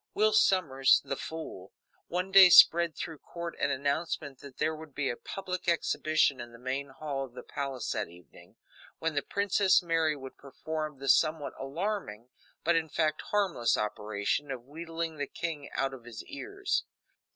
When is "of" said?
7.23-7.35, 14.49-14.65, 15.93-16.05